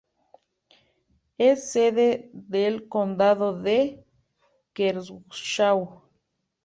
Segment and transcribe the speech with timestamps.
[1.37, 4.03] Es sede del condado de
[4.73, 6.01] Kershaw.